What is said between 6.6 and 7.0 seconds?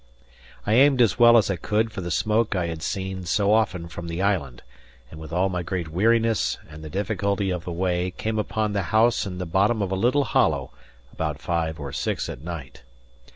and the